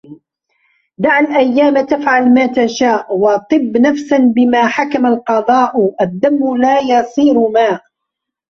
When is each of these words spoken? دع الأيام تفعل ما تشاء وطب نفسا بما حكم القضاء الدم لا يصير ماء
دع 0.97 1.19
الأيام 1.19 1.85
تفعل 1.85 2.33
ما 2.33 2.45
تشاء 2.47 3.17
وطب 3.17 3.77
نفسا 3.77 4.17
بما 4.35 4.67
حكم 4.67 5.05
القضاء 5.05 5.95
الدم 6.03 6.57
لا 6.57 6.79
يصير 6.79 7.47
ماء 7.49 7.81